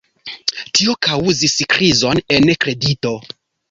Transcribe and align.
Tio 0.77 0.95
kaŭzis 1.09 1.55
krizon 1.77 2.27
en 2.41 2.53
kredito. 2.67 3.19